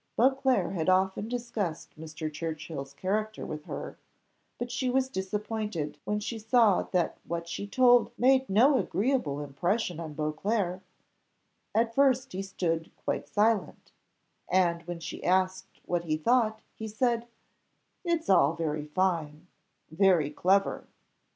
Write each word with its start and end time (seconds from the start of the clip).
Beauclerc 0.17 0.73
had 0.73 0.89
often 0.89 1.29
discussed 1.29 1.95
Mr. 1.95 2.33
Churchill's 2.33 2.95
character 2.95 3.45
with 3.45 3.65
her, 3.65 3.99
but 4.57 4.71
she 4.71 4.89
was 4.89 5.09
disappointed 5.09 5.99
when 6.05 6.19
she 6.19 6.39
saw 6.39 6.81
that 6.91 7.19
what 7.23 7.47
she 7.47 7.67
told 7.67 8.09
made 8.17 8.49
no 8.49 8.79
agreeable 8.79 9.41
impression 9.43 9.99
on 9.99 10.15
Beauclerc: 10.15 10.81
at 11.75 11.93
first 11.93 12.31
he 12.31 12.41
stood 12.41 12.89
quite 13.05 13.27
silent, 13.29 13.91
and 14.49 14.81
when 14.87 14.99
she 14.99 15.23
asked 15.23 15.79
what 15.85 16.05
he 16.05 16.17
thought, 16.17 16.63
he 16.73 16.87
said 16.87 17.27
"It's 18.03 18.27
all 18.27 18.55
very 18.55 18.87
fine, 18.87 19.45
very 19.91 20.31
clever." 20.31 20.87